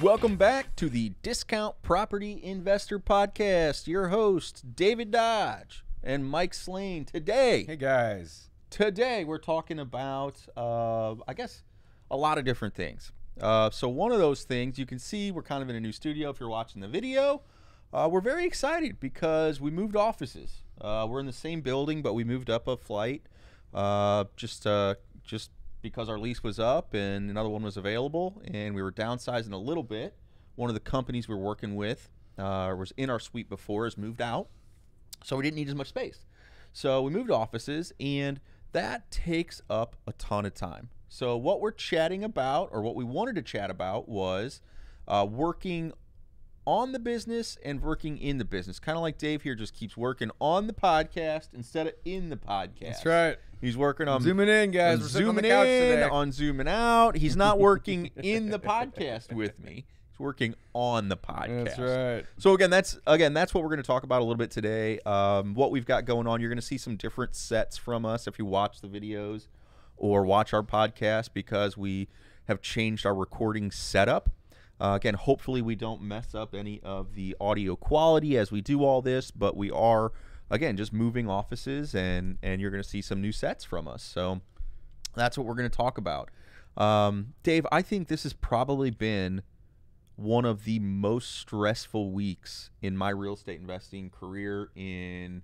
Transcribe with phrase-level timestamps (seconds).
[0.00, 3.88] Welcome back to the Discount Property Investor Podcast.
[3.88, 7.04] Your hosts, David Dodge and Mike Slane.
[7.04, 8.48] Today, Hey guys.
[8.70, 11.64] today we're talking about, uh, I guess,
[12.12, 13.10] a lot of different things.
[13.40, 15.92] Uh, so one of those things you can see we're kind of in a new
[15.92, 16.30] studio.
[16.30, 17.42] If you're watching the video,
[17.92, 20.62] uh, we're very excited because we moved offices.
[20.80, 23.22] Uh, we're in the same building, but we moved up a flight.
[23.74, 24.94] Uh, just, uh,
[25.24, 25.50] just
[25.82, 29.56] because our lease was up and another one was available, and we were downsizing a
[29.56, 30.16] little bit.
[30.56, 33.96] One of the companies we we're working with uh, was in our suite before, has
[33.96, 34.48] moved out,
[35.22, 36.24] so we didn't need as much space.
[36.72, 38.40] So we moved offices, and
[38.72, 40.90] that takes up a ton of time.
[41.08, 44.60] So what we're chatting about, or what we wanted to chat about, was
[45.06, 45.92] uh, working
[46.66, 48.78] on the business and working in the business.
[48.78, 52.36] Kind of like Dave here just keeps working on the podcast instead of in the
[52.36, 52.80] podcast.
[52.80, 53.38] That's right.
[53.60, 55.00] He's working on zooming in, guys.
[55.00, 56.02] We're sitting on zooming in, today.
[56.04, 57.16] on zooming out.
[57.16, 59.84] He's not working in the podcast with me.
[60.10, 61.76] He's working on the podcast.
[61.76, 62.24] That's right.
[62.38, 65.00] So again, that's again that's what we're going to talk about a little bit today.
[65.00, 66.40] Um, what we've got going on.
[66.40, 69.48] You're going to see some different sets from us if you watch the videos
[69.96, 72.08] or watch our podcast because we
[72.46, 74.30] have changed our recording setup.
[74.80, 78.84] Uh, again, hopefully we don't mess up any of the audio quality as we do
[78.84, 80.12] all this, but we are
[80.50, 84.02] again just moving offices and and you're going to see some new sets from us.
[84.02, 84.40] So
[85.14, 86.30] that's what we're going to talk about.
[86.76, 89.42] Um, Dave, I think this has probably been
[90.16, 95.42] one of the most stressful weeks in my real estate investing career in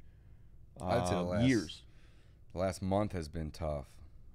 [0.81, 1.82] I'd say the uh, last- years.
[2.53, 3.87] The last month has been tough.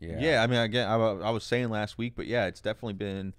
[0.01, 0.17] Yeah.
[0.19, 0.43] Yeah.
[0.43, 3.33] I mean, again, I, I was saying last week, but yeah, it's definitely been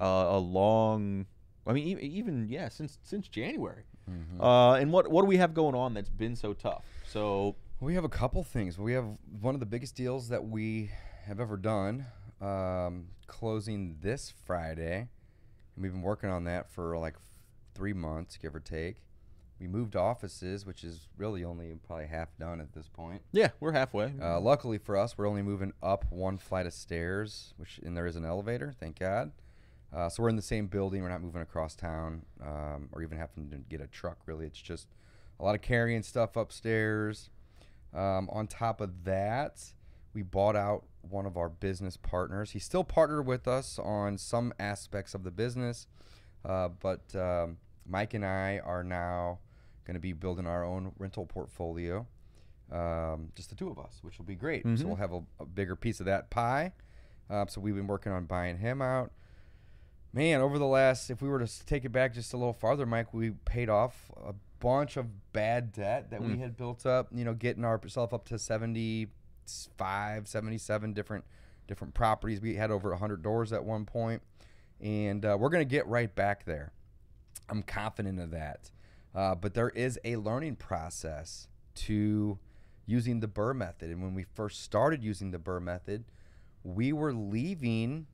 [0.00, 1.26] uh, a long.
[1.66, 3.84] I mean, even, even yeah, since since January.
[4.08, 4.40] Mhm.
[4.40, 6.84] Uh, and what what do we have going on that's been so tough?
[7.06, 8.78] So We have a couple things.
[8.78, 9.06] We have
[9.40, 10.90] one of the biggest deals that we
[11.24, 12.06] have ever done,
[12.40, 15.08] um, closing this Friday,
[15.74, 17.22] and we've been working on that for like f-
[17.74, 18.96] three months, give or take.
[19.58, 23.22] We moved offices, which is really only probably half done at this point.
[23.32, 24.12] yeah, we're halfway.
[24.20, 28.06] Uh, luckily for us, we're only moving up one flight of stairs, which and there
[28.06, 28.72] is an elevator.
[28.80, 29.32] Thank God.
[29.92, 31.02] Uh, so we're in the same building.
[31.02, 34.18] We're not moving across town, um, or even having to get a truck.
[34.26, 34.88] Really, it's just
[35.38, 37.30] a lot of carrying stuff upstairs.
[37.92, 39.60] Um, on top of that,
[40.14, 42.52] we bought out one of our business partners.
[42.52, 45.86] He's still partnered with us on some aspects of the business,
[46.44, 49.40] uh, but um, Mike and I are now
[49.84, 52.06] going to be building our own rental portfolio
[52.72, 54.64] um, just the two of us, which will be great.
[54.64, 54.78] Mhm.
[54.78, 56.72] So we'll have a, a bigger piece of that pie.
[57.28, 59.10] Uh, so we've been working on buying him out.
[60.12, 62.84] Man, over the last, if we were to take it back just a little farther,
[62.84, 66.38] Mike, we paid off a bunch of bad debt that we Mm.
[66.40, 67.08] had built up.
[67.12, 71.24] You know, getting ourselves up to 75, 77 different
[71.68, 72.40] different properties.
[72.40, 74.22] We had over 100 doors at one point,
[74.80, 76.72] and uh, we're going to get right back there.
[77.48, 78.72] I'm confident of that.
[79.14, 81.46] Uh, but there is a learning process
[81.76, 82.38] to
[82.86, 83.90] using the BRRRR method.
[83.90, 86.04] And when we first started using the BRRRR method,
[86.64, 88.08] we were leaving,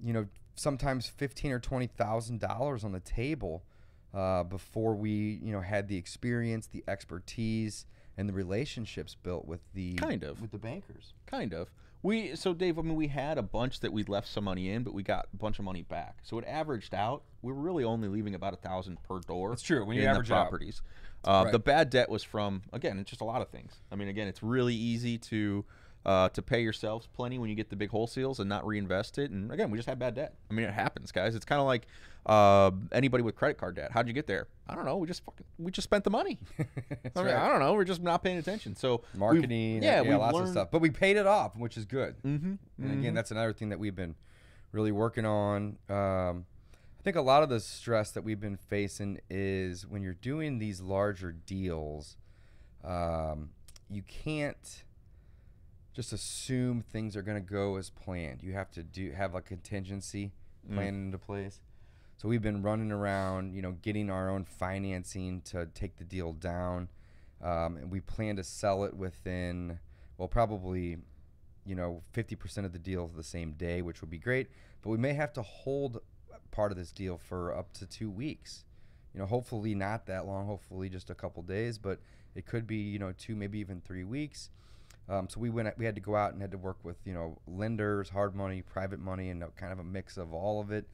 [0.00, 3.62] you know, sometimes fifteen or twenty thousand dollars on the table
[4.14, 7.86] uh, before we, you know, had the experience, the expertise,
[8.16, 10.40] and the relationships built with the Kind of.
[10.40, 11.14] with the bankers.
[11.26, 11.70] Kind of.
[12.02, 12.78] We so Dave.
[12.78, 15.28] I mean, we had a bunch that we left some money in, but we got
[15.32, 16.16] a bunch of money back.
[16.24, 17.22] So it averaged out.
[17.42, 19.50] We were really only leaving about a thousand per door.
[19.50, 20.82] That's true, when you average the properties.
[21.24, 21.52] Uh, Right.
[21.52, 23.74] The bad debt was from again, it's just a lot of things.
[23.92, 25.64] I mean, again, it's really easy to
[26.04, 29.30] uh, to pay yourselves plenty when you get the big wholesales and not reinvest it.
[29.30, 30.34] And again, we just had bad debt.
[30.50, 31.34] I mean, it happens, guys.
[31.34, 31.86] It's kind of like
[32.26, 33.92] uh, anybody with credit card debt.
[33.92, 34.48] How'd you get there?
[34.68, 34.96] I don't know.
[34.96, 36.38] We just fucking we just spent the money.
[36.58, 37.34] I, mean, right.
[37.34, 37.72] I don't know.
[37.74, 38.74] We're just not paying attention.
[38.74, 40.68] So Marketing, yeah, yeah, we've lots learned, of stuff.
[40.70, 42.16] But we paid it off, which is good.
[42.22, 44.14] Mm-hmm, And again, that's another thing that we've been
[44.72, 45.78] really working on.
[45.88, 46.46] Um,
[46.98, 50.58] I think a lot of the stress that we've been facing is when you're doing
[50.60, 52.16] these larger deals,
[52.84, 53.50] um,
[53.90, 54.84] you can't
[55.92, 58.42] just assume things are going to go as planned.
[58.42, 60.32] You have to do have a contingency
[60.68, 60.74] Mm.
[60.74, 61.60] plan into place.
[62.18, 66.32] So we've been running around, you know, getting our own financing to take the deal
[66.34, 66.88] down,
[67.40, 69.80] um, and we plan to sell it within,
[70.18, 70.98] well, probably
[71.64, 74.48] you know, 50% of the deal the same day, which would be great.
[74.82, 76.00] But we may have to hold
[76.50, 78.64] part of this deal for up to two weeks.
[79.14, 80.46] You know, hopefully not that long.
[80.46, 82.00] Hopefully just a couple days, but
[82.34, 84.50] it could be you know two, maybe even three weeks.
[85.08, 85.76] Um, so we went.
[85.78, 88.62] We had to go out and had to work with you know lenders, hard money,
[88.62, 90.86] private money, and kind of a mix of all of it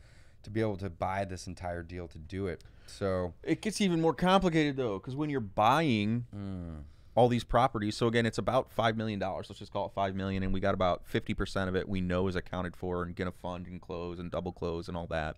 [0.42, 2.62] to be able to buy this entire deal to do it.
[2.86, 6.82] So It gets even more complicated though, because when you're buying mm,
[7.14, 9.46] all these properties, so again, it's about five million dollars.
[9.50, 12.00] Let's just call it five million, and we got about fifty percent of it we
[12.00, 15.36] know is accounted for and gonna fund and close and double close and all that.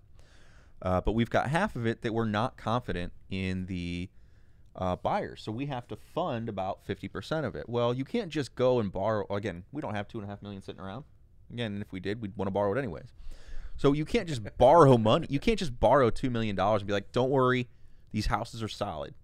[0.82, 4.08] Uh, but we've got half of it that we're not confident in the
[4.80, 7.68] uh, buyers, so we have to fund about fifty percent of it.
[7.68, 9.26] Well, you can't just go and borrow.
[9.30, 11.04] Again, we don't have two and a half million sitting around.
[11.52, 13.12] Again, if we did, we'd want to borrow it anyways.
[13.76, 15.26] So you can't just borrow money.
[15.28, 17.68] You can't just borrow two million dollars and be like, "Don't worry,
[18.10, 19.14] these houses are solid."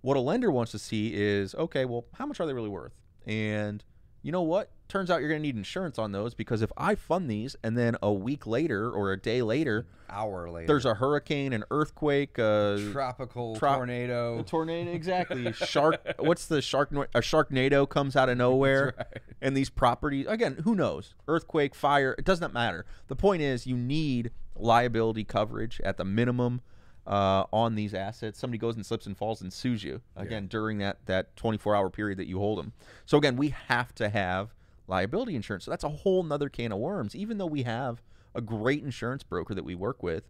[0.00, 2.92] What a lender wants to see is, okay, well, how much are they really worth?
[3.24, 3.84] And
[4.22, 4.70] you know what?
[4.88, 7.78] Turns out you're going to need insurance on those because if I fund these and
[7.78, 12.36] then a week later or a day later hour later, there's a hurricane, an earthquake,
[12.36, 14.40] a tropical Trop- tornado.
[14.40, 15.50] a tornado, exactly.
[15.52, 16.00] Shark.
[16.18, 16.92] What's the shark?
[16.92, 19.06] A sharknado comes out of nowhere, right.
[19.40, 20.58] and these properties again.
[20.64, 21.14] Who knows?
[21.26, 22.14] Earthquake, fire.
[22.18, 22.84] It does not matter.
[23.08, 26.60] The point is, you need liability coverage at the minimum
[27.06, 28.38] uh, on these assets.
[28.38, 31.90] Somebody goes and slips and falls and sues you again during that that 24 hour
[31.90, 32.72] period that you hold them.
[33.06, 34.54] So again, we have to have
[34.86, 35.64] liability insurance.
[35.64, 37.14] So that's a whole nother can of worms.
[37.14, 38.02] Even though we have
[38.34, 40.24] a great insurance broker that we work with,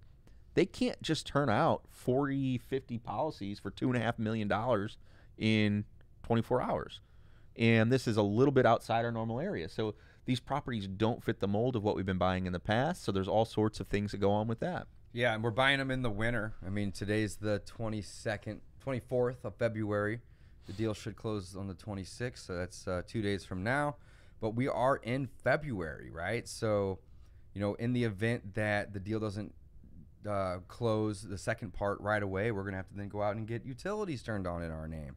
[0.54, 4.98] they can't just turn out 40, 50 policies for two and a half million dollars
[5.38, 5.84] in
[6.24, 7.00] 24 hours.
[7.56, 9.68] And this is a little bit outside our normal area.
[9.68, 9.94] So
[10.24, 13.02] these properties don't fit the mold of what we've been buying in the past.
[13.04, 14.86] So there's all sorts of things that go on with that.
[15.14, 16.54] Yeah, and we're buying them in the winter.
[16.66, 20.20] I mean, today's the 22nd, 24th of February.
[20.66, 23.96] The deal should close on the 26th, so that's uh, two days from now.
[24.40, 26.48] But we are in February, right?
[26.48, 26.98] So,
[27.52, 29.54] you know, in the event that the deal doesn't
[30.26, 33.36] uh, close the second part right away, we're going to have to then go out
[33.36, 35.16] and get utilities turned on in our name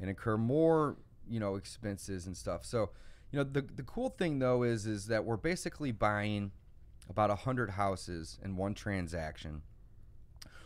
[0.00, 2.66] and incur more, you know, expenses and stuff.
[2.66, 2.90] So,
[3.32, 6.50] you know, the, the cool thing, though, is, is that we're basically buying–
[7.10, 9.62] about 100 houses in one transaction,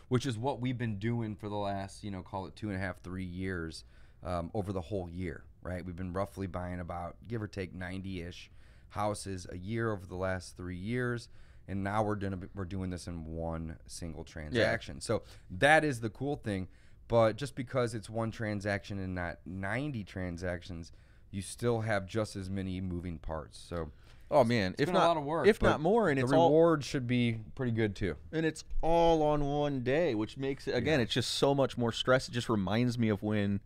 [0.07, 2.77] which is what we've been doing for the last, you know, call it two and
[2.77, 3.83] a half, three years
[4.23, 5.83] um, over the whole year, right?
[5.83, 8.51] We've been roughly buying about, give or take, 90 ish
[8.89, 11.27] houses a year over the last three years.
[11.67, 15.01] And now we're doing we're doing this in one single transaction.
[15.01, 16.67] So that is the cool thing.
[17.07, 20.91] But just because it's one transaction and not 90 transactions,
[21.31, 23.57] you still have just as many moving parts.
[23.67, 23.91] So
[24.31, 26.33] Oh man, if been not a lot of work, if not more, and the it's
[26.33, 28.15] all reward should be pretty good too.
[28.31, 31.91] and it's all on one day, which makes it again, it's just so much more
[31.91, 32.27] stress.
[32.27, 33.59] It just reminds me of when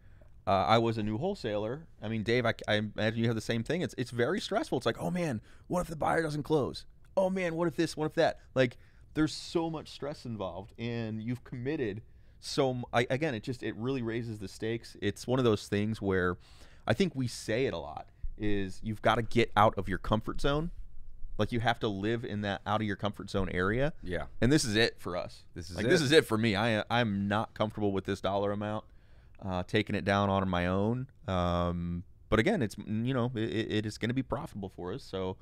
[0.46, 1.88] uh, I was a new wholesaler.
[2.02, 3.82] I mean, Dave, I, I imagine you have the same thing.
[3.82, 4.78] It's it's very stressful.
[4.78, 6.86] It's like, oh man, what if the buyer doesn't close?
[7.16, 7.96] Oh man, what if this?
[7.96, 8.40] What if that?
[8.54, 8.78] Like,
[9.14, 12.02] there's so much stress involved, and you've committed.
[12.42, 14.98] So I, again, it just it really raises the stakes.
[15.02, 16.38] It's one of those things where
[16.86, 18.08] I think we say it a lot
[18.40, 20.72] is you've got to get out of your comfort zone.
[21.38, 23.94] Like you have to live in that out of your comfort zone area.
[24.04, 24.26] Yeah.
[24.42, 25.44] And this is it for us.
[25.56, 25.90] This is like it.
[25.90, 26.56] this is it for me.
[26.56, 28.84] I I'm not comfortable with this dollar amount.
[29.42, 31.08] Uh, taking it down on my own.
[31.26, 35.02] Um, but again, it's you know it, it is going to be profitable for us.
[35.02, 35.38] So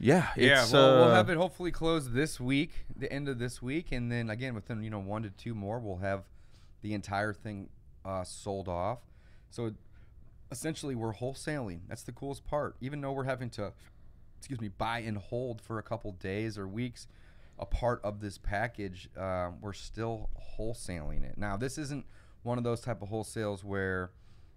[0.00, 3.38] yeah, Yeah, it's, well, we'll uh, have it hopefully closed this week, the end of
[3.38, 6.24] this week, and then again within you know one to two more, we'll have
[6.82, 7.68] the entire thing
[8.04, 8.98] uh, sold off.
[9.50, 9.72] So
[10.50, 11.80] essentially, we're wholesaling.
[11.88, 12.76] That's the coolest part.
[12.80, 13.72] Even though we're having to,
[14.38, 17.06] excuse me, buy and hold for a couple days or weeks,
[17.58, 21.36] a part of this package, uh, we're still wholesaling it.
[21.36, 22.06] Now, this isn't
[22.42, 24.12] one of those type of wholesales where,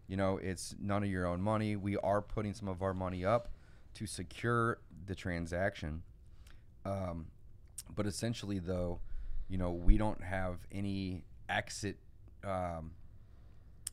[0.08, 1.76] you know, it's none of your own money.
[1.76, 3.50] We are putting some of our money up
[3.96, 6.04] to secure the transaction.
[6.86, 7.28] Um,
[7.96, 9.00] but essentially, though,
[9.50, 11.98] you know, we don't have any exit.
[12.44, 12.92] Um,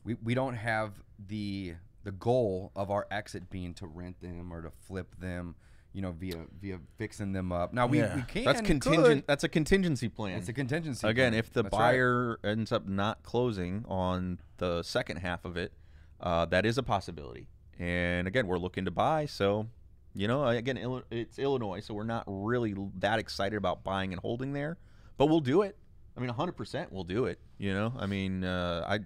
[0.03, 0.93] we, we don't have
[1.27, 5.55] the the goal of our exit being to rent them or to flip them,
[5.93, 7.73] you know, via via fixing them up.
[7.73, 8.15] Now we, yeah.
[8.15, 9.05] we can That's contingent.
[9.05, 9.27] could.
[9.27, 10.37] That's a contingency plan.
[10.37, 11.07] It's a contingency.
[11.07, 11.39] Again, plan.
[11.39, 11.79] if the That's right.
[11.79, 15.73] buyer ends up not closing on the second half of it,
[16.19, 17.47] uh, that is a possibility.
[17.77, 19.67] And again, we're looking to buy, so
[20.13, 24.53] you know, again, it's Illinois, so we're not really that excited about buying and holding
[24.53, 24.77] there,
[25.17, 25.77] but we'll do it.
[26.17, 27.39] I mean, 100% we'll do it.
[27.57, 28.99] You know, I mean, uh, I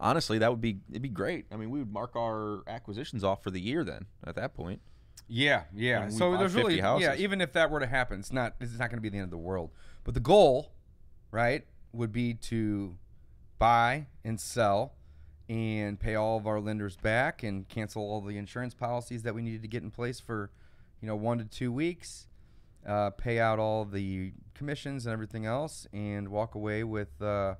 [0.00, 1.46] honestly that would be it'd be great.
[1.52, 4.80] I mean, we would mark our acquisitions off for the year then at that point.
[5.28, 6.08] Yeah, yeah.
[6.08, 7.14] So there's 50 really yeah.
[7.18, 9.24] Even if that were to happen, it's not it's not going to be the end
[9.24, 9.70] of the world.
[10.04, 10.72] But the goal,
[11.30, 12.96] right, would be to
[13.58, 14.94] buy and sell
[15.48, 19.42] and pay all of our lenders back and cancel all the insurance policies that we
[19.42, 20.50] needed to get in place for,
[21.00, 22.26] you know, one to two weeks.
[22.86, 27.54] Uh, pay out all the commissions and everything else, and walk away with uh,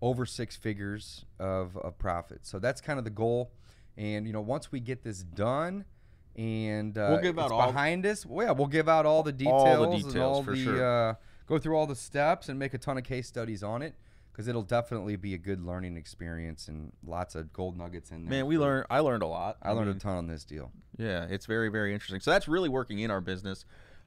[0.00, 2.46] over six figures of, of profit.
[2.46, 3.50] So that's kind of the goal.
[3.96, 5.84] And you know, once we get this done,
[6.36, 9.22] and uh, We'll give out it's all- behind us, well, yeah, we'll give out all
[9.24, 11.08] the details, All the and all for the sure.
[11.10, 11.14] uh,
[11.46, 13.94] go through all the steps and make a ton of case studies on it
[14.30, 18.30] because it'll definitely be a good learning experience and lots of gold nuggets in there.
[18.30, 18.86] Man, we learned.
[18.88, 19.56] I learned a lot.
[19.62, 20.70] I learned mean, a ton on this deal.
[20.96, 22.20] Yeah, it's very, very interesting.
[22.20, 23.64] So that's really working in our business.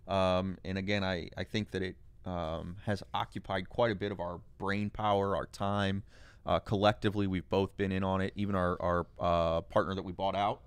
[0.07, 4.19] Um, and again, I, I think that it um, has occupied quite a bit of
[4.19, 6.03] our brain power, our time.
[6.45, 8.33] Uh, collectively, we've both been in on it.
[8.35, 10.61] Even our, our uh, partner that we bought out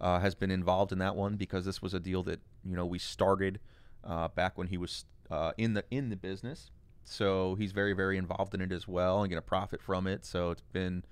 [0.00, 2.84] uh, has been involved in that one because this was a deal that you know
[2.84, 3.58] we started
[4.04, 6.70] uh, back when he was uh, in the in the business.
[7.04, 10.24] So he's very, very involved in it as well and get a profit from it.
[10.24, 11.04] So it's been,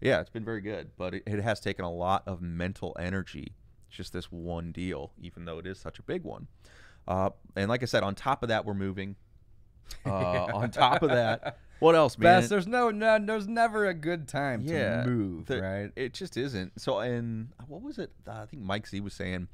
[0.00, 0.90] yeah, it's been very good.
[0.96, 3.54] But it, it has taken a lot of mental energy
[3.90, 6.46] just this one deal, even though it is such a big one.
[7.08, 9.16] Uh, and like I said, on top of that, we're moving.
[10.06, 12.40] Uh, on top of that, what else, man?
[12.40, 15.90] Best, there's no, no, there's never a good time Yeah, to move, the- right?
[15.96, 16.80] It just isn't.
[16.80, 18.10] So, and what was it?
[18.26, 19.48] Uh, I think Mike Z was saying,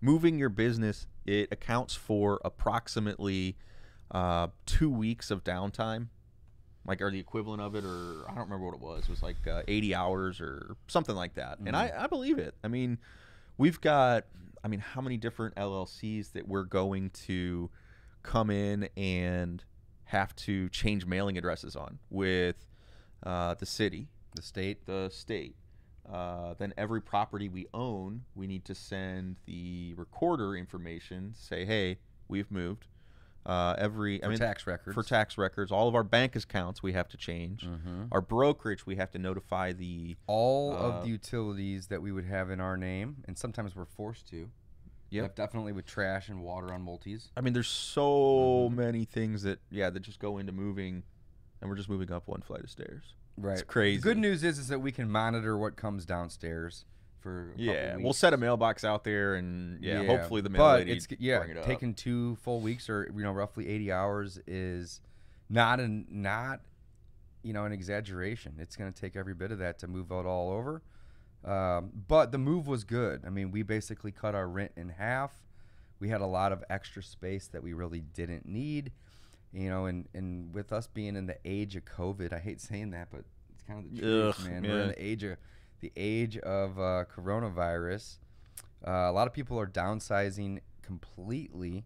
[0.00, 3.56] moving your business it accounts for approximately
[4.10, 6.08] uh, two weeks of downtime,
[6.86, 9.04] like or the equivalent of it, or I don't remember what it was.
[9.04, 11.58] It was like uh, 80 hours or something like that.
[11.64, 12.54] And I, I believe it.
[12.64, 12.98] I mean,
[13.58, 14.24] we've got.
[14.64, 17.68] I mean, how many different LLCs that we're going to
[18.22, 19.64] come in and
[20.12, 22.56] have to change mailing addresses on with
[23.24, 24.84] uh, the city The state.
[24.86, 25.56] the state.
[26.10, 31.32] Uh, then every property we own, we need to send the recorder information.
[31.34, 32.86] Say, hey, we've moved.
[33.46, 34.94] Uh, every For I mean, tax records.
[34.94, 37.62] for tax records, all of our bank accounts we have to change.
[37.66, 38.08] Mhm.
[38.12, 40.16] Our brokerage we have to notify the.
[40.26, 43.84] all Uh, of the utilities that we would have in our name, and sometimes we're
[43.86, 44.50] forced to.
[45.12, 45.24] Yep.
[45.26, 47.30] Def- Definitely with trash and water on multis.
[47.36, 48.74] I mean, there's so Mhm.
[48.76, 51.02] many things that yeah that just go into moving,
[51.60, 53.14] and we're just moving up one flight of stairs.
[53.36, 53.52] Right.
[53.54, 53.98] It's crazy.
[53.98, 56.84] The good news is, is that we can monitor what comes downstairs
[57.20, 57.52] for.
[57.56, 61.06] Yeah, we'll set a mailbox out there, and yeah, hopefully the mail but lady it's
[61.18, 61.64] yeah it up.
[61.64, 65.00] taking two full weeks or you know roughly 80 hours is
[65.50, 66.60] not an not
[67.42, 70.26] you know an exaggeration it's going to take every bit of that to move it
[70.26, 70.80] all over
[71.44, 73.22] um, but the move was good.
[73.26, 75.32] I mean we basically cut our rent in half.
[75.98, 78.92] We had a lot of extra space that we really didn't need
[79.52, 82.90] you know and and with us being in the age of covid i hate saying
[82.90, 83.22] that but
[83.52, 84.62] it's kind of the truth Ugh, man.
[84.62, 85.36] We're in the age of
[85.80, 88.18] the age of uh, coronavirus.
[88.86, 91.84] Uh, a lot of people are downsizing completely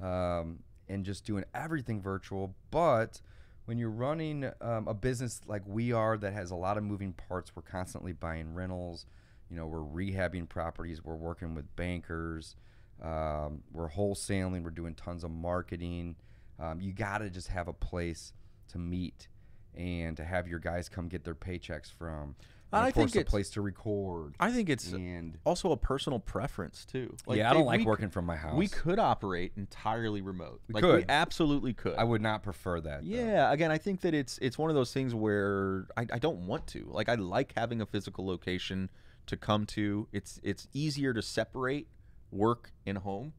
[0.00, 0.58] um,
[0.88, 2.54] and just doing everything virtual.
[2.70, 3.20] But
[3.66, 7.12] when you're running um, a business like we are that has a lot of moving
[7.12, 9.06] parts, we're constantly buying rentals.
[9.50, 11.04] You know, we're rehabbing properties.
[11.04, 12.56] We're working with bankers.
[13.02, 14.62] Um, we're wholesaling.
[14.62, 16.16] We're doing tons of marketing.
[16.58, 18.32] Um, you got to just have a place
[18.68, 19.28] to meet
[19.74, 22.34] and to have your guys come get their paychecks from.
[22.72, 24.34] I of course, think a place to record.
[24.40, 27.14] I think it's and also a personal preference too.
[27.28, 28.56] yeah, I don't Dave, like we working from my house.
[28.56, 30.60] We could operate entirely remote.
[30.68, 31.04] We like we could.
[31.08, 31.94] absolutely could.
[31.94, 33.02] I would not prefer that.
[33.02, 33.08] though.
[33.08, 36.46] yeah, again, I think that it's it's one of those things where I, I don't
[36.46, 36.86] want to.
[36.88, 38.90] Like I like having a physical location
[39.26, 40.08] to come to.
[40.12, 41.88] It's it's easier to separate
[42.32, 43.32] work and home,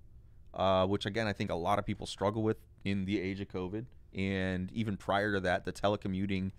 [0.53, 3.49] uh, which again I think a lot of people struggle with in the age of
[3.49, 6.51] COVID, and even prior to that, the telecommuting,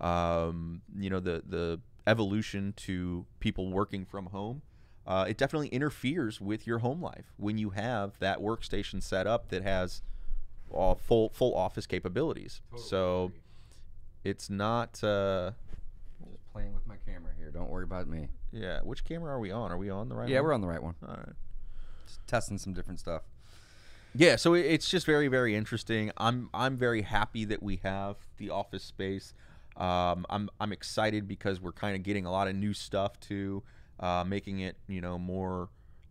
[0.00, 4.62] um, you know, the the evolution to people working from home.
[5.06, 9.48] Uh, it definitely interferes with your home life when you have that workstation set up
[9.48, 10.02] that has
[10.70, 12.62] all full full office capabilities.
[12.76, 13.32] so
[14.24, 15.02] it's not.
[15.02, 15.50] Uh,
[16.30, 17.50] Just playing with my camera here.
[17.50, 18.28] Don't worry about me.
[18.52, 19.72] yeah, which camera are we on?
[19.72, 20.22] Are we on the right?
[20.22, 20.30] One?
[20.30, 20.44] Yeah, one?
[20.44, 20.94] we're on the right one.
[21.06, 21.34] All right.
[22.06, 23.22] Just testing some different stuff.
[24.14, 26.12] Yeah, so it's just very, very interesting.
[26.16, 29.32] I'm I'm very happy that we have the office space.
[29.76, 33.62] Um, I'm I'm excited because we're kind of getting a lot of new stuff too,
[34.00, 35.70] uh, making it you know more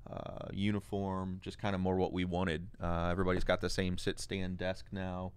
[0.10, 2.68] uh, uniform, just kind of more what we wanted.
[2.82, 5.32] Uh, everybody's got the same sit stand desk now.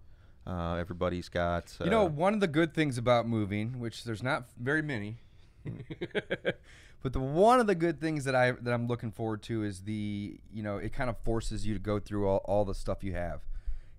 [0.47, 4.21] Uh, everybody's got uh, You know, one of the good things about moving, which there's
[4.21, 5.17] not very many,
[7.01, 9.81] but the one of the good things that I that I'm looking forward to is
[9.81, 13.03] the you know it kind of forces you to go through all, all the stuff
[13.03, 13.41] you have,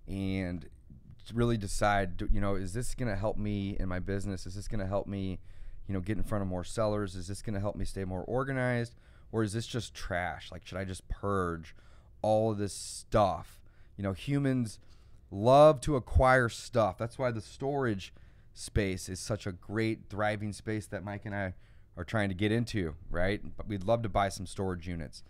[0.06, 0.68] and
[1.32, 4.46] really decide you know is this going to help me in my business?
[4.46, 5.38] Is this going to help me,
[5.86, 7.14] you know, get in front of more sellers?
[7.14, 8.94] Is this going to help me stay more organized,
[9.32, 10.50] or is this just trash?
[10.52, 11.74] Like, should I just purge
[12.22, 13.60] all of this stuff?
[13.96, 14.78] You know, humans
[15.30, 16.98] love to acquire stuff.
[16.98, 18.12] That's why the storage
[18.54, 21.54] space is such a great thriving space that Mike and I
[21.96, 23.40] are trying to get into, right?
[23.56, 25.22] But we'd love to buy some storage units.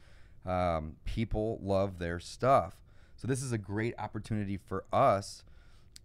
[0.44, 2.76] Um, people love their stuff.
[3.16, 5.42] So this is a great opportunity for us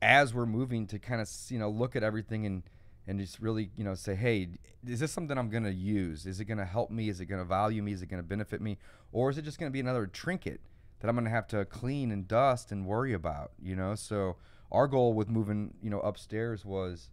[0.01, 2.63] as we're moving to kind of you know look at everything and
[3.07, 4.49] and just really you know say hey
[4.87, 6.25] is this something i'm going to use?
[6.25, 7.09] Is it going to help me?
[7.09, 7.93] Is it going to value me?
[7.93, 8.77] Is it going to benefit me?
[9.11, 10.61] Or is it just going to be another trinket
[10.99, 13.51] that i'm going to have to clean and dust and worry about?
[13.61, 14.37] You know so
[14.71, 17.09] our goal with moving you know upstairs was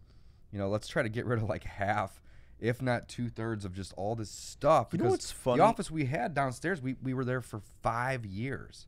[0.51, 2.21] you know let's try to get rid of like half
[2.59, 5.57] if not two-thirds of just all this stuff You know because what's funny?
[5.57, 8.87] the office we had downstairs we, we were there for five years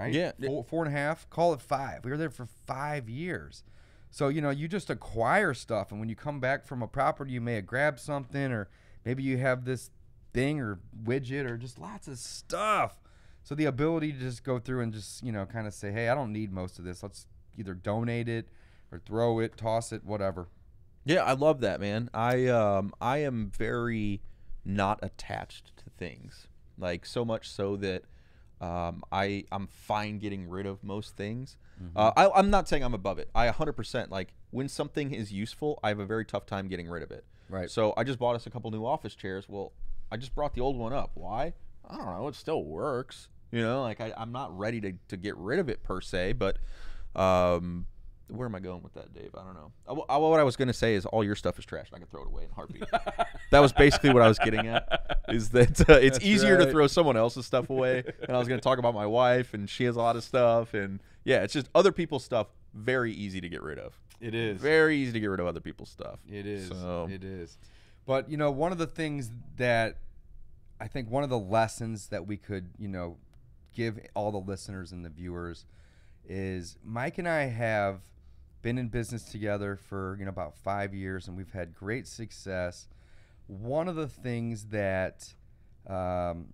[0.00, 0.12] right?
[0.12, 0.32] Yeah.
[0.44, 2.04] Four, four and a half, call it five.
[2.04, 3.62] We were there for five years.
[4.10, 5.90] So, you know, you just acquire stuff.
[5.90, 8.68] And when you come back from a property, you may have grabbed something, or
[9.04, 9.90] maybe you have this
[10.32, 13.00] thing or widget or just lots of stuff.
[13.42, 16.08] So, the ability to just go through and just, you know, kind of say, hey,
[16.08, 17.02] I don't need most of this.
[17.02, 17.26] Let's
[17.56, 18.48] either donate it
[18.90, 20.48] or throw it, toss it, whatever.
[21.04, 22.10] Yeah, I love that, man.
[22.12, 24.20] I um I am very
[24.64, 26.46] not attached to things.
[26.78, 28.04] Like so much so that
[28.60, 31.56] um I I'm fine getting rid of most things.
[31.96, 33.30] Uh, I, I'm not saying I'm above it.
[33.34, 37.02] I 100% like when something is useful, I have a very tough time getting rid
[37.02, 37.24] of it.
[37.48, 37.70] Right.
[37.70, 39.48] So I just bought us a couple new office chairs.
[39.48, 39.72] Well,
[40.12, 41.12] I just brought the old one up.
[41.14, 41.54] Why?
[41.88, 42.28] I don't know.
[42.28, 43.28] It still works.
[43.50, 46.34] You know, like I, I'm not ready to, to get rid of it per se,
[46.34, 46.58] but
[47.16, 47.86] um,
[48.30, 49.30] where am I going with that, Dave?
[49.34, 49.72] I don't know.
[50.08, 51.88] I, I- what I was going to say is all your stuff is trash.
[51.88, 52.84] and I can throw it away in a heartbeat.
[53.50, 55.22] that was basically what I was getting at.
[55.28, 58.48] Is that uh, it's That's easier to throw someone else's stuff away, and I was
[58.48, 61.42] going to talk about my wife, and she has a lot of stuff, and yeah,
[61.42, 62.48] it's just other people's stuff.
[62.74, 63.98] Very easy to get rid of.
[64.20, 64.60] It is.
[64.60, 66.20] Very easy to get rid of other people's stuff.
[66.30, 66.68] It is.
[66.68, 67.58] So It is.
[68.06, 69.98] But you know, one of the things that
[70.80, 73.16] I think one of the lessons that we could, you know,
[73.74, 75.64] give all the listeners and the viewers
[76.28, 78.00] is Mike and I have
[78.62, 82.88] been in business together for, you know, about 5 years and we've had great success.
[83.46, 85.34] One of the things that
[85.86, 86.52] um,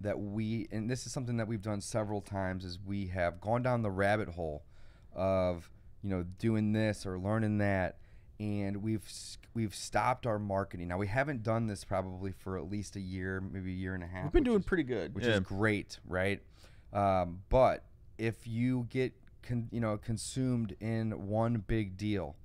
[0.00, 3.62] that we and this is something that we've done several times is we have gone
[3.62, 4.62] down the rabbit hole
[5.14, 5.70] of
[6.02, 7.98] you know doing this or learning that
[8.38, 9.04] and we've
[9.54, 13.40] we've stopped our marketing now we haven't done this probably for at least a year
[13.40, 15.14] maybe a year and a half we've been doing is- pretty good.
[15.14, 15.32] which yeah.
[15.32, 16.40] is great right
[16.92, 17.84] um, but
[18.16, 19.12] if you get
[19.48, 22.36] con- you know consumed in one big deal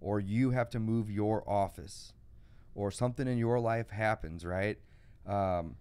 [0.00, 2.12] or you have to move your office
[2.74, 4.78] or something in your life happens right?
[5.26, 5.76] Um,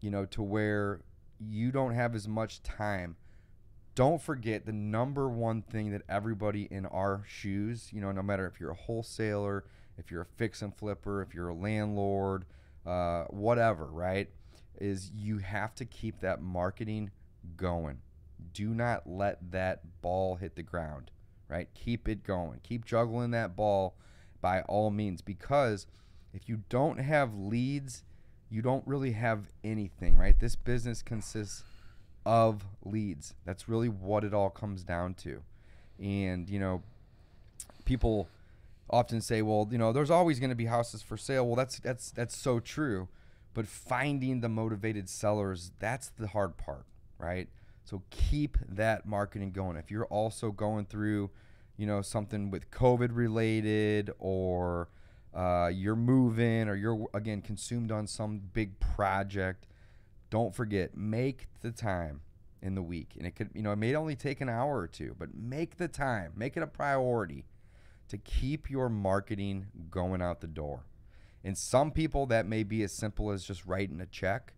[0.00, 1.00] you know to where
[1.38, 3.16] you don't have as much time.
[3.94, 8.46] Don't forget the number one thing that everybody in our shoes you know no matter
[8.46, 9.64] if you're a wholesaler
[9.98, 12.44] if you're a fix and flipper if you're a landlord
[12.84, 14.28] uh, whatever right
[14.78, 17.10] is you have to keep that marketing
[17.56, 17.98] going
[18.52, 21.10] do not let that ball hit the ground
[21.48, 21.68] right?
[21.74, 22.60] Keep it going.
[22.62, 23.94] Keep juggling that ball
[24.40, 25.86] by all means because
[26.32, 28.02] if you don't have leads
[28.48, 30.38] you don't really have anything right?
[30.38, 31.64] This business consists
[32.24, 33.34] of leads.
[33.44, 35.42] That's really what it all comes down to.
[35.98, 36.82] And you know
[37.84, 38.28] people
[38.88, 41.46] often say well you know there's always going to be houses for sale.
[41.46, 43.08] Well that's that's that's so true.
[43.54, 46.84] But finding the motivated sellers that's the hard part
[47.18, 47.48] right
[47.86, 49.76] so keep that marketing going.
[49.76, 51.30] If you're also going through
[51.76, 54.88] you know something with covid related or
[55.34, 59.66] uh, you're moving or you're again consumed on some big project
[60.30, 62.22] don't forget make the time
[62.62, 63.10] in the week.
[63.18, 65.76] And it could you know it may only take an hour or two but make
[65.76, 67.44] the time make it a priority
[68.08, 70.84] to keep your marketing going out the door.
[71.44, 74.54] And some people that may be as simple as just writing a check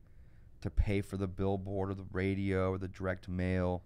[0.61, 3.83] to pay for the billboard or the radio or the direct mail.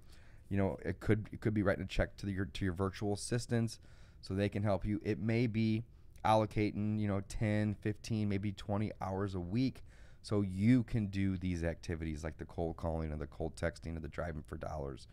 [0.48, 3.14] You know it could it could be writing a check to your to your virtual
[3.14, 3.78] assistants
[4.20, 5.00] so they can help you.
[5.04, 5.85] It may be
[6.24, 9.82] allocating you know 10 15 maybe 20 hours a week
[10.22, 14.00] so you can do these activities like the cold calling or the cold texting or
[14.00, 15.08] the driving for dollars.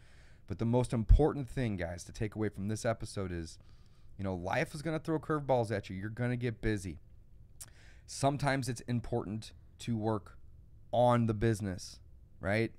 [0.45, 3.57] But the most important thing guys to take away from this episode is
[4.17, 5.95] you know life is going to throw curveballs at you.
[5.95, 6.99] You're going to get busy.
[8.05, 10.38] Sometimes it's important to work
[10.91, 11.99] on the business
[12.39, 12.71] right?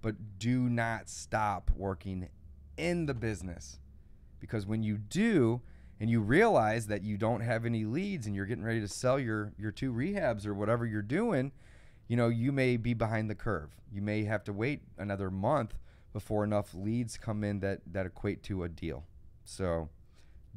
[0.00, 2.28] But do not stop working
[2.76, 3.78] in the business.
[4.40, 5.60] Because when you do
[6.00, 9.18] and you realize that you don't have any leads and you're getting ready to sell
[9.18, 11.52] your your two rehabs or whatever you're doing
[12.08, 13.70] you know you may be behind the curve.
[13.92, 15.74] You may have to wait another month
[16.12, 19.04] before enough leads come in that that equate to a deal.
[19.44, 19.88] So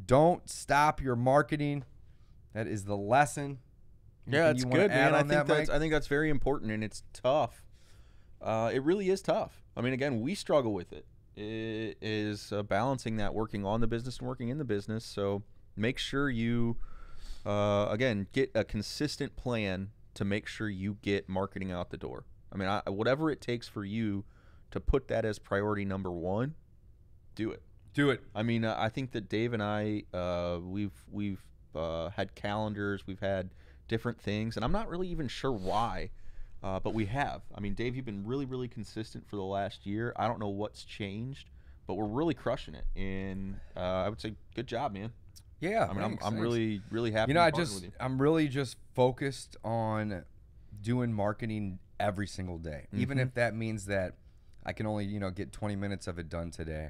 [0.03, 1.85] don't stop your marketing.
[2.53, 3.59] That is the lesson
[4.27, 5.13] Yeah, it's good, man.
[5.13, 5.75] I think that, that's Mike?
[5.75, 7.63] I think that's very important, and it's tough.
[8.41, 9.63] Uh, it really is tough.
[9.77, 11.05] I mean, again, we struggle with it.
[11.35, 15.03] It is uh, balancing that working on the business and working in the business.
[15.03, 15.43] So
[15.75, 16.77] make sure you
[17.45, 22.25] uh, again, get a consistent plan to make sure you get marketing out the door.
[22.51, 24.25] I mean, I, whatever it takes for you
[24.71, 26.55] to put that as priority number one,
[27.35, 27.61] do it.
[27.93, 28.23] Do it.
[28.33, 31.41] I mean, uh, I think that Dave and I, uh, we've we've
[31.75, 33.51] uh, had calendars, we've had
[33.87, 36.09] different things, and I'm not really even sure why,
[36.63, 37.41] uh, but we have.
[37.55, 40.13] I mean, Dave, you've been really, really consistent for the last year.
[40.15, 41.49] I don't know what's changed,
[41.87, 45.11] but we're really crushing it, and uh, I would say, good job, man.
[45.61, 46.41] Yeah, I mean, thanks, I'm, I'm thanks.
[46.41, 47.29] really, really happy.
[47.29, 47.85] You know, I just.
[47.99, 50.23] I'm really just focused on
[50.81, 53.21] doing marketing every single day, even Mhm.
[53.21, 54.15] if that means that
[54.65, 56.89] I can only you know get 20 minutes of it done today.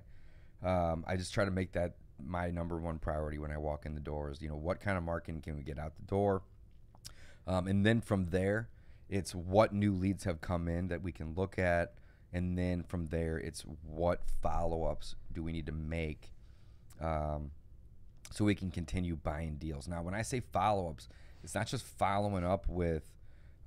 [0.64, 3.94] Um, I just try to make that my number one priority when I walk in
[3.94, 4.42] the doors.
[4.42, 6.42] You know, what kind of marketing can we get out the door,
[7.48, 8.70] um, and then from there,
[9.10, 11.94] it's what new leads have come in that we can look at,
[12.34, 16.32] and then from there, it's what follow ups do we need to make.
[17.00, 17.52] Um,
[18.32, 19.88] so we can continue buying deals.
[19.88, 21.08] Now, when I say follow ups,
[21.44, 23.04] it's not just following up with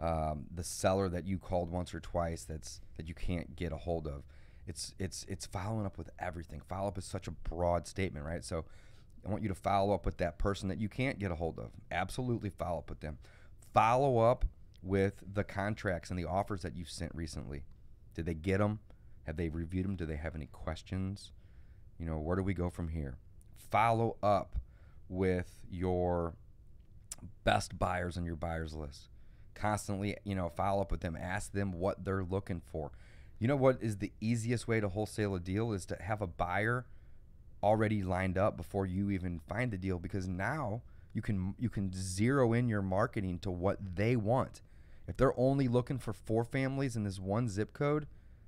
[0.01, 3.77] um, the seller that you called once or twice that's that you can't get a
[3.77, 4.25] hold of.
[4.67, 6.61] It's it's it's following up with everything.
[6.69, 8.45] Follow up is such a broad statement, right?
[8.45, 8.65] So
[9.27, 11.59] I want you to follow up with that person that you can't get a hold
[11.59, 11.71] of.
[11.91, 13.19] Absolutely follow up with them.
[13.79, 14.45] Follow up
[14.83, 17.63] with the contracts and the offers that you've sent recently.
[18.13, 18.81] Did they get them?
[19.23, 19.95] Have they reviewed them?
[19.95, 21.31] Do they have any questions?
[21.97, 23.19] You know, where do we go from here?
[23.71, 24.57] Follow up
[25.09, 26.35] with your
[27.45, 29.11] best buyers on your buyers list.
[29.55, 31.17] Constantly, you know, follow up with them.
[31.17, 32.91] Ask them what they're looking for.
[33.39, 36.27] You know what is the easiest way to wholesale a deal is to have a
[36.27, 36.85] buyer
[37.63, 40.83] already lined up before you even find the deal because now
[41.19, 44.63] you can you can zero in your marketing to what they want.
[45.09, 48.07] If they're only looking for four families in this one zip code,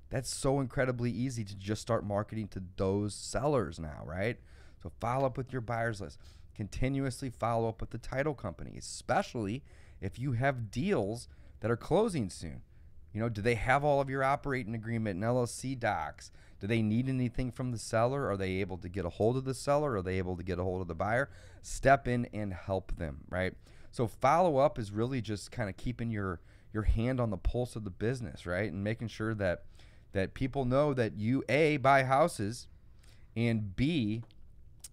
[0.09, 4.39] that's so incredibly easy to just start marketing to those sellers now, right?
[4.81, 6.21] So follow up with your buyers list.
[6.55, 9.65] Continuously follow up with the title company, especially
[10.01, 11.27] if you have deals
[11.59, 12.63] that are closing soon.
[13.13, 16.31] You know, do they have all of your operating agreement and LLC docs?
[16.61, 18.29] Do they need anything from the seller?
[18.29, 19.97] Are they able to get a hold of the seller?
[19.97, 21.31] Are they able to get a hold of the buyer?
[21.63, 23.55] Step in and help them, right?
[23.91, 26.41] So follow up is really just kind of keeping your
[26.73, 28.71] your hand on the pulse of the business, right?
[28.71, 29.65] And making sure that
[30.13, 32.69] that people know that you a buy houses
[33.37, 34.23] and b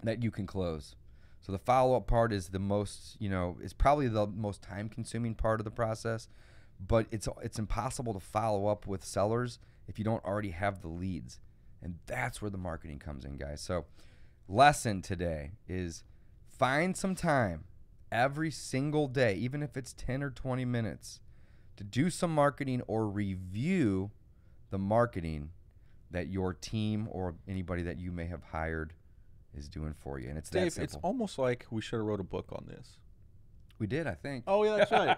[0.04, 0.96] that you can close.
[1.42, 4.90] So the follow up part is the most, you know, is probably the most time
[4.90, 6.28] consuming part of the process,
[6.80, 10.88] but it's it's impossible to follow up with sellers if you don't already have the
[10.88, 11.40] leads.
[11.82, 13.62] And that's where the marketing comes in, guys.
[13.62, 13.86] So
[14.48, 16.04] lesson today is
[16.48, 17.66] find some time
[18.12, 21.20] every single day, even if it's 10 or 20 minutes,
[21.76, 24.12] to do some marketing or review
[24.70, 25.52] the marketing
[26.12, 28.94] that your team or anybody that you may have hired
[29.54, 30.30] is doing for you.
[30.30, 30.84] And it's that Dave, simple.
[30.84, 32.98] it's almost like we should have wrote a book on this.
[33.80, 34.44] We did, I think.
[34.48, 35.18] Oh yeah, that's right.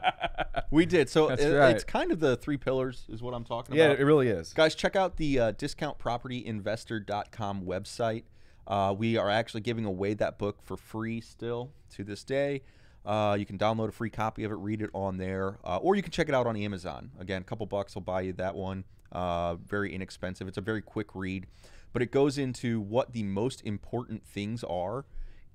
[0.71, 1.09] we did.
[1.09, 1.75] So it- right.
[1.75, 3.99] it's kind of the three pillars is what I'm talking yeah, about.
[3.99, 4.53] it really is.
[4.53, 8.23] Guys, check out the uh, discountpropertyinvestor.com website.
[8.67, 12.61] Uh, we are actually giving away that book for free still to this day.
[13.05, 15.95] Uh, you can download a free copy of it, read it on there, uh, or
[15.95, 17.09] you can check it out on Amazon.
[17.19, 18.83] Again, a couple bucks will buy you that one.
[19.11, 20.47] Uh, very inexpensive.
[20.47, 21.47] It's a very quick read,
[21.93, 25.05] but it goes into what the most important things are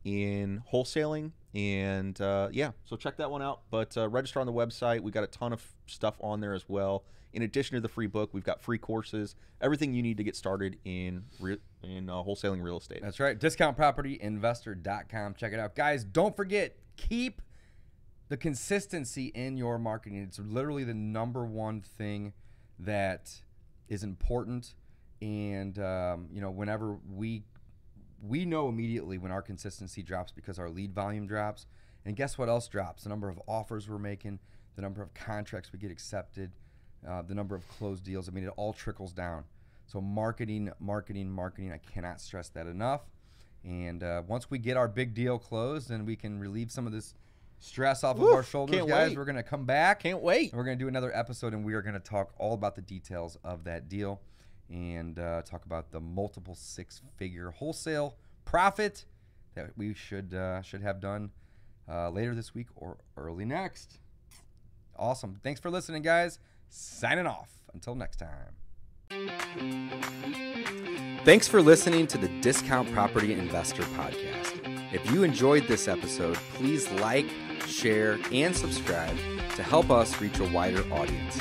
[0.05, 1.33] in wholesaling.
[1.55, 3.61] And uh, yeah, so check that one out.
[3.71, 5.01] But uh, register on the website.
[5.01, 7.05] We got a ton of stuff on there as well.
[7.33, 10.37] In addition to the free book, we've got free courses, everything you need to get
[10.37, 13.01] started in re- in uh, wholesaling real estate.
[13.03, 13.39] That's right.
[13.39, 15.35] Discountpropertyinvestor.com.
[15.35, 15.75] Check it out.
[15.75, 17.43] Guys, don't forget, keep
[18.29, 20.19] the consistency in your marketing.
[20.23, 22.33] It's literally the number one thing
[22.79, 23.43] that
[23.89, 24.75] is important.
[25.21, 27.45] And, um, you know, whenever we
[28.23, 31.67] we know immediately when our consistency drops because our lead volume drops.
[32.05, 33.05] And guess what else drops?
[33.05, 34.39] The number of offers we're making,
[34.77, 36.53] the number of contracts we get accepted,
[37.09, 38.29] uh, the number of closed deals.
[38.29, 39.45] I mean, it all trickles down.
[39.87, 41.73] So marketing, marketing, marketing.
[41.73, 43.03] I cannot stress that enough.
[43.65, 46.93] And uh, once we get our big deal closed and we can relieve some of
[46.93, 47.15] this
[47.59, 49.17] stress off of our shoulders, guys, wait.
[49.17, 50.01] we're gonna come back.
[50.01, 50.53] Can't wait.
[50.53, 52.83] We're going to do another episode and we are going to talk all about the
[52.83, 54.21] details of that deal
[54.71, 59.05] and uh, talk about the multiple six figure wholesale profit
[59.55, 61.31] that we should uh, should have done
[61.89, 63.99] uh, later this week or early next.
[64.97, 65.39] Awesome.
[65.43, 66.39] Thanks for listening, guys.
[66.69, 67.51] Signing off.
[67.73, 68.55] Until next time.
[71.25, 74.93] Thanks for listening to the Discount Property Investor Podcast.
[74.93, 77.27] If you enjoyed this episode, please like,
[77.67, 79.17] share, and subscribe
[79.57, 81.41] to help us reach a wider audience.